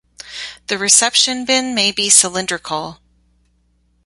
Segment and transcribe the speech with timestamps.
[0.65, 2.99] The reception bin may be cylindrical.